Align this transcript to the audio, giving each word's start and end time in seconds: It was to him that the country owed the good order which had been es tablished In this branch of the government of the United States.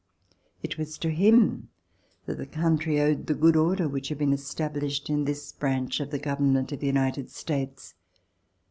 It 0.63 0.79
was 0.79 0.97
to 0.97 1.11
him 1.11 1.69
that 2.25 2.39
the 2.39 2.47
country 2.47 2.99
owed 2.99 3.27
the 3.27 3.35
good 3.35 3.55
order 3.55 3.87
which 3.87 4.09
had 4.09 4.17
been 4.17 4.33
es 4.33 4.51
tablished 4.51 5.11
In 5.11 5.25
this 5.25 5.51
branch 5.51 5.99
of 5.99 6.09
the 6.09 6.17
government 6.17 6.71
of 6.71 6.79
the 6.79 6.87
United 6.87 7.29
States. 7.29 7.93